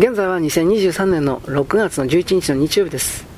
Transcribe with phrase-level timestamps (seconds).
[0.00, 3.29] 現在は2023年の6月の11日の日曜日です。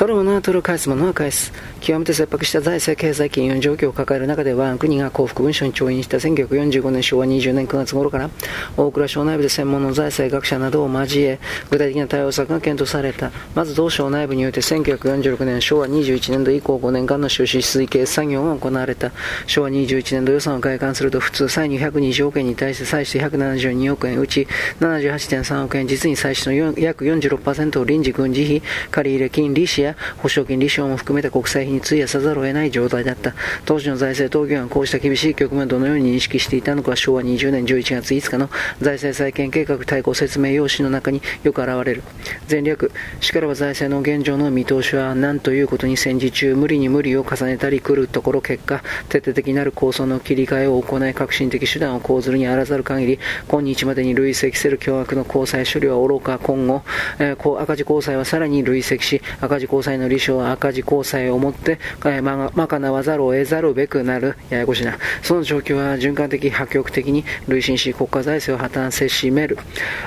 [0.00, 1.52] 取るものは取る、返すものは返す。
[1.82, 8.30] 極めて切迫した財政経済金融状況を抱える中で我が国が幸福文書に調印した1945年昭和20年9月頃から
[8.76, 11.38] 大蔵省内部で専門の財政学者などを交え
[11.70, 19.12] 具体的な対応策が検討されたまず同省内部において1946年昭和21年度以降5年間の収支推計作業が行われた
[19.46, 24.46] 昭和21年度予算を開館すると普通歳入120億円に対して歳出172億円うち
[24.80, 33.34] 78.3億円実に歳出の約46%を臨時軍事費借入金利子や保証金利子も含めた国債費に費やさざるを得ない状態だった。
[33.64, 38.48] 当時の財政当局がこうした厳しい局面をどのように認識していたのか昭和20年11月5日の
[38.80, 42.02] 財政再建計画対抗説明用紙の中によく現れる。
[42.50, 53.18] 前略、しからば財政の現状の見通しは何ということに戦時中無理に無理を重ねたり来るところ結果、徹底的なる構想の切り替えを行い革新的手段を講ずるにあらざる限り、
[53.48, 56.82] 今日までに累積せる巨額の交際処理は愚か今後、
[57.18, 64.98] えー、赤字交際はさらに累積し、赤字交際の利子は赤字交際をもって、えままかなわざるを得ざるべくなる、ややこしな。
[65.22, 69.58] その状況は循環的、破局的に累進し、国家財政を破綻せしめる。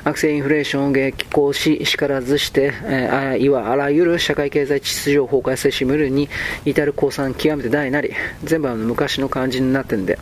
[0.04, 6.30] 悪性インフレーションを激高し、しからずして、えー、いわあらゆる社会経済秩序を崩壊せしめるに
[6.66, 10.20] 至る降参極めて大なり、全部は昔の感じになってんで、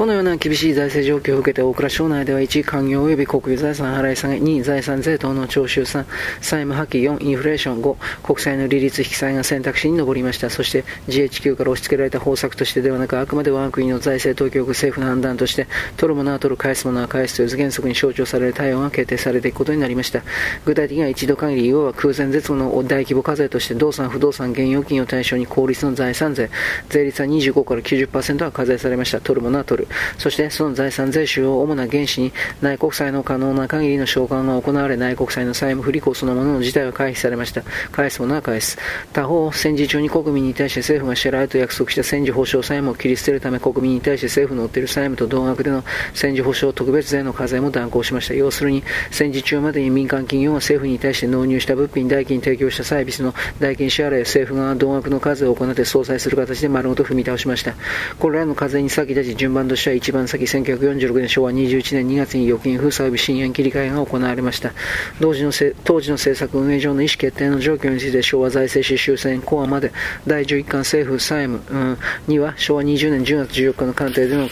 [0.00, 6.06] このような厳しい財政状況を受けて大蔵省内では1、官業及び国有財産払い下げ、2、財産税等の徴収3、
[6.40, 10.48] 債務破棄、4、インフレーション、5、国債の利率引き下げが選択肢に上りました。
[10.48, 15.66] そして GHQ から押し付けられた方策としてではなく、あくまで我が国の財政当局政府の判断として、
[15.98, 20.22] 取るものは取る、返すものは返すという原則に象徴される対応が決定されていくことになりました。
[20.64, 26.48] 具体的には一度限り、いわば空前絶後の大規模課税として、動産、不動産、現預金を対象に公立の財産税、
[26.88, 29.20] 税率は25から90%は課税されました。
[29.20, 29.89] 取るものは取る。
[30.18, 37.62] そしてその財産税収を主な原資に内国債の可能な限りの償還が行われ内国債の債務不履行そのものの事態は回避されました。
[37.90, 38.78] 返すものは返す。
[39.12, 43.40] 他方戦時中に国民に対して政府が支払うと約束した戦時保障債務を切り捨てる。
[43.40, 45.82] ため国民に対して政府の負っている債務と同額での
[46.14, 48.34] 戦時保障特別税の課税も断行しました。
[48.34, 57.74] 要するに戦時中までに民間企業が政府に対して納入した物品代金提供したサービスの代金支払いを政府が同額の課税を行って相殺する形で丸ごと踏み倒しました。
[58.18, 64.72] これらの課税に先立ち順番としては一番先1946年昭和21年2月に預金封鎖及び深淵切り替えが行われました。
[65.20, 65.50] 同時の
[65.84, 69.92] 当時の政策運営上の意思決定の状況について昭和財政支終戦コアまで
[70.26, 71.98] 第11巻政府債務、うん、
[72.28, 74.48] には昭和20年10月14日の官邸での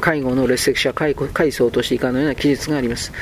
[0.00, 1.14] 会合の列席者会
[1.52, 3.12] 想として以下のような記述があります。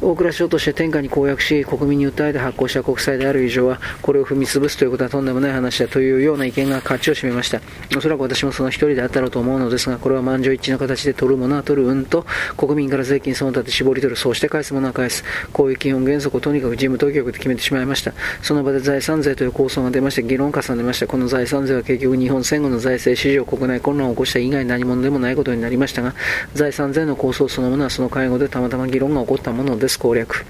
[0.00, 7.60] 大蔵省として天下に公約し、国民に訴えて発行した国債である以上は、これを踏み潰すということはとんでもない話だというような意見が勝ちを占めました。
[7.96, 15.24] おそらく私もその一人であったろうと思うのですが、これは満場一致の形で取るものは取る運と、国民から税金その他で絞り取る、そうして返すものは返す。
[15.52, 18.12] こういう基本原則をとにかく事務当局で決めてしまいました。
[18.42, 21.06] その場で財産税という構想が出まして、議論を重ねました。
[21.06, 26.14] この財産税は結局日本戦後の財政史上国内混乱を起こした以外何者でもないことになりましたが、
[26.54, 29.98] 財産税の構想そのものはその会合でたまたま議論が起こったものです。
[29.98, 30.44] 攻略。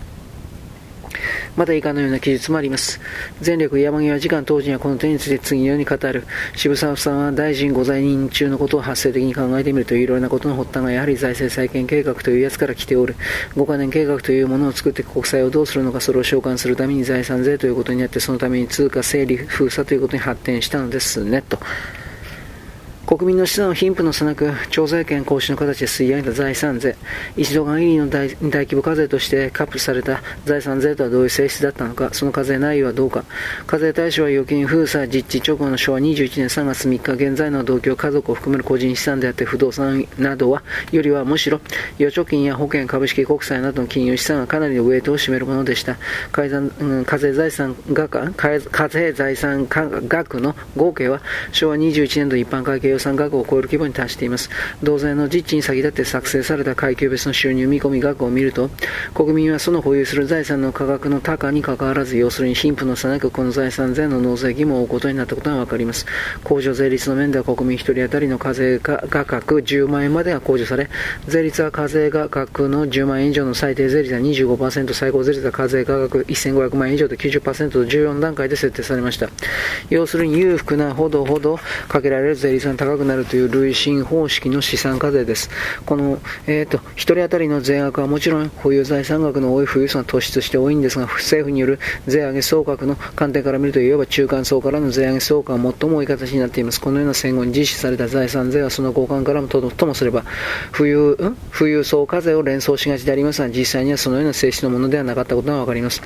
[1.56, 3.00] また以下のような記述もあります。
[3.45, 6.25] 前略山際時間当時にはこの点について次のように語る。
[6.56, 13.15] 渋沢さんは大臣ご在任中のことを発生的に考えてみるといろいろなことの発端がやはり財政再建計画というやつから来ておる。
[13.55, 21.43] 5カ年計画というものを作って国債をどうするのかそれを償還するために財産税ということになってそのために通貨整理封鎖ということに発展したのですね。
[21.43, 21.59] と。
[23.06, 26.97] 国民の資産を貧富の差なく、徴税権行使の形で吸い上げた財産税、
[27.37, 33.25] 一度限りの大規模課税としてカップされた財産税とはどういう性質だったのか、その課税内容はどうか、
[33.66, 41.60] 課税対象は預金封鎖実地直後の昭和21年3月3日、現在の同居家族を含める個人資産であって不動産などは、よりはむしろ、
[42.00, 45.98] 預貯金や保険、株式、国債などの金融資産がかなりのウェイトを占めるものでした。
[46.32, 46.48] 課
[47.19, 51.20] 税財産額、課税財産額の合計は、
[51.53, 54.50] 昭和21年度一般会計予算額を超える規模に達しています。
[54.82, 58.70] 同税の実地に先立って作成された階級別の収入見込み額を見ると、
[59.14, 66.06] 国民はその保有する財産の価格の高にかかわらず、要するに貧富の差なくこの財産税の納税義務を負うことになったことがわかります。
[66.44, 70.88] 控除税率の面では国民1人当たりの課税価格10万円までが控除され、
[71.26, 79.29] 税率は課税価格の10万円以上の最低税率は25%、最高税率は課税価格1500万円以上で90%と14段階で設定されました。
[79.91, 81.58] 要するに裕福なほどほど
[81.88, 85.50] かけられる税率が高くなるという累進方式の資産課税です。
[85.86, 96.81] この、えーと、1人当たりの税額はもちろん保有財産額の多い富裕層が突出して多いんですが、政府による税上げ総額の観点から見ると、いわば中間層からの税上げ総額が最も多い形になっています。
[96.81, 100.25] このような戦後に実施された財産税はその交換からもとともすれば、
[100.72, 101.16] 富裕、
[101.56, 106.02] 富裕層課税を連想しがちでありますが、実際にはそのような性質のものではなかったことがわかります。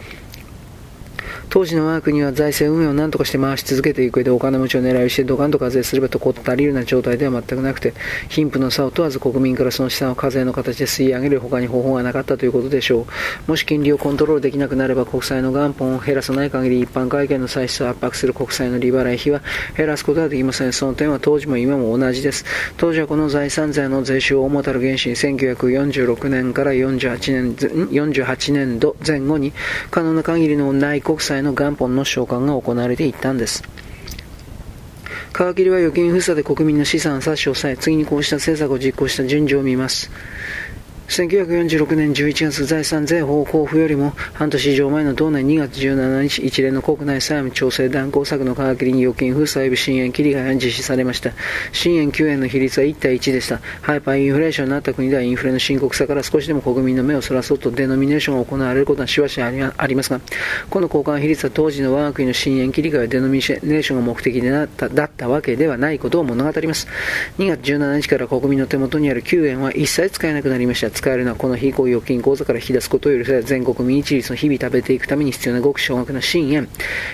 [1.50, 7.94] 当時の我が国は財政運営を何とかして回し続けていく上でお金持ちを狙いしてドカンと課税すればとこったりるような状態では全くなくて
[8.28, 13.06] 貧富の差を問わず国民からその資産を課税の形で吸い上げる他に方法がなかったということでしょ
[13.46, 13.50] う。
[13.50, 19.40] もし金利をコントロールできなくなれば国債の元本を減らさない限り一般会計の歳出を圧迫する国債の利払い費は
[19.76, 20.72] 減らすことはできません。
[20.72, 22.44] その点は当時も今も同じです。
[22.76, 29.52] 当時はこの財産税の税収を主たる原資に1946年から48年 ,48 年度前後に
[29.90, 33.62] 可能な限りの内国債の元本の償還が行われていったんです。
[35.32, 40.10] 皮切りは預金封鎖で国民の資産を差し押さえ、次にこうした政策を実行した順序を見ます。
[41.08, 51.32] 1946年11月財産税法交付よりも半年以上前の同年2月17日一連の国内債務調整断行策の皮切りに預金封鎖及び新円切り替えが実施されました。
[51.72, 53.58] 新円9円の比率は1対1でした。
[53.80, 59.50] ハイパーインフレーションになった国ではインフレの深刻さから少しでも国民の目をそらそうとデノミネーションが行われることはしばしあ
[59.86, 60.20] りますが
[60.68, 66.86] この交換比率は当時の我が国の新円切り替えはデノミネーションが目的でなっただったわけではないことを物語ります。
[67.38, 70.97] 2月17日から国民の手元にある9円は一切使えなくなりました。
[70.98, 76.68] 使えるのはこの非公預金口座から引き出すことを許され全国民一律の日々食べていくために必要なごく少額な新円1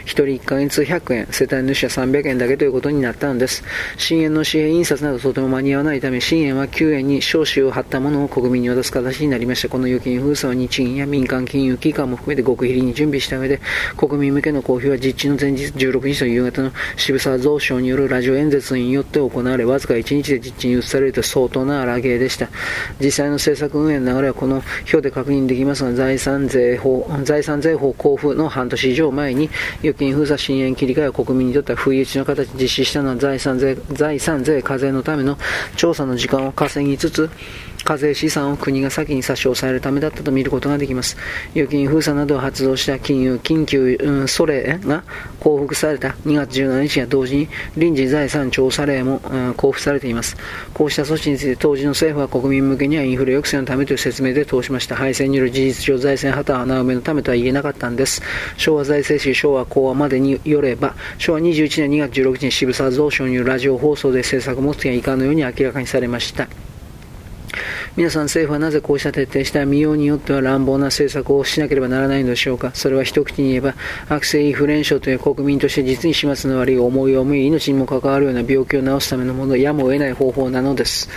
[0.06, 3.62] 人1ヶ月100円世帯主は300円だけということになったのです。
[3.98, 9.68] 新円の紙幣印刷などとても間に合わないため新円は9円に少子を張ったものを国民に渡す形になりました。
[9.68, 13.60] この預金封鎖は日銀や民間金融機関も含めて極秘裏に準備した上で
[13.98, 22.48] 国民向けの公表は実地の前日16日の夕方の渋沢蔵省によるラジオ演説によって行われわずか1日で実地に移されると相当な荒芸でした。
[23.00, 29.50] 実際の政策運営の流れはこの表で確認できますが、財産税法、財産税法交付の半年以上前に、
[29.80, 35.38] 預金封鎖支援切り替えを国民にとっては不意打ちの形で実施したのは財産税、財産税課税のための
[35.76, 37.30] 調査の時間を稼ぎつつ、
[37.84, 41.16] 課税資産を国が先に差し押さえるためだったと見ることができます。
[41.54, 45.04] 預金封鎖などを発動した金融緊急、うん、措令が
[45.40, 50.36] 降伏された2月17日や同時に臨時財産調査令も、うん、交付されています。
[50.72, 54.96] こうした措置について当時の政府は国民向けにはインフレ抑制のためという説明で通しました。
[54.96, 58.22] 敗戦による事実上財政破綻穴埋めのためとは言えなかったんです。
[58.56, 66.48] 昭和財政史昭和講和までによれば、昭和21年2月16日に渋沢蔵省によるラジオ放送で政策目的が以下のように明らかにされました。
[67.96, 72.72] 皆さん政府はなぜこうした徹底した見ようによっては乱暴な政策をしなければならないのでしょうか？
[72.74, 73.74] それは一口に言えば
[74.08, 81.08] 悪性インフレ症という国民として実に始末の悪い思いを思い命にも関わるような病気を治すためのものやむを得ない方法なのです。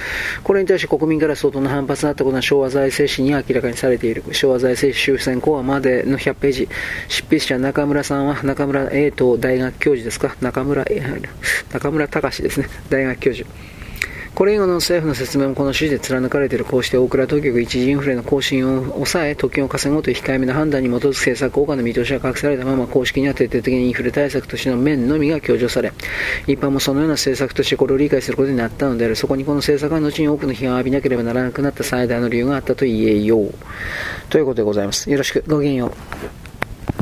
[0.43, 4.23] これに対して国民から相当な反発があったことは昭和財政史に明らかにされている。
[4.31, 6.69] 昭和財政史終戦後はまでの100ページ。
[7.07, 10.35] 執筆者中村さんは中村栄東大学教授ですか？
[10.41, 10.85] 中村
[11.71, 12.69] 中村隆ですね。
[12.91, 13.49] 大学教授。
[14.37, 25.91] これ以後の政府の説明もこの指示で貫かれているこうして大倉当局一時インフレの更新を抑え特権を稼ごうという控えめな判断に基づく政策効果の見通しが隠されたまま公式には徹底的にインフレ対策としての面のみが強調され
[26.45, 33.55] 一般もそのような政策としてこれを理解することになったのであるそこにこの政策は後に多くの批判を浴びなければならなくなった最大の理由があったと言えよう。
[34.29, 35.09] ということでございます。
[35.09, 35.43] よろしく。
[35.47, 36.46] ごきげんよう。